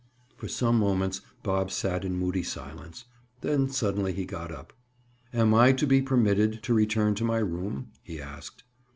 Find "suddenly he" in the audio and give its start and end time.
3.69-4.25